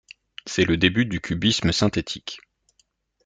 C'est 0.47 0.63
le 0.65 0.77
début 0.77 1.05
du 1.05 1.21
cubisme 1.21 1.71
synthétique. 1.71 2.39